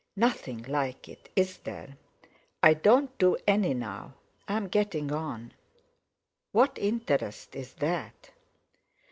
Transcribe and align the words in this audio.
"Nothing 0.15 0.63
like 0.63 1.07
it, 1.07 1.29
is 1.35 1.59
there? 1.59 1.95
I 2.63 2.73
don't 2.73 3.15
do 3.19 3.37
any 3.45 3.75
now. 3.75 4.15
I'm 4.47 4.67
getting 4.67 5.11
on. 5.11 5.53
What 6.53 6.75
interest 6.79 7.55
is 7.55 7.75
that?" 7.75 8.31